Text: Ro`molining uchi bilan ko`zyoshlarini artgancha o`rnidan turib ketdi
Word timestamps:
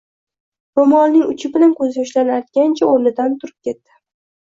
Ro`molining 0.79 1.27
uchi 1.35 1.53
bilan 1.59 1.77
ko`zyoshlarini 1.83 2.37
artgancha 2.41 2.91
o`rnidan 2.97 3.41
turib 3.41 3.73
ketdi 3.73 3.85